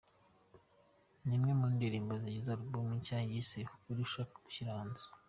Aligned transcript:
Ni 1.25 1.33
imwe 1.37 1.51
mu 1.59 1.67
ndirimbo 1.75 2.13
zigize 2.21 2.49
album 2.55 2.87
nshya 2.97 3.19
yise 3.29 3.59
‘Ukuri’ 3.75 4.01
ashaka 4.07 4.33
gushyira 4.45 4.77
hanze. 4.77 5.03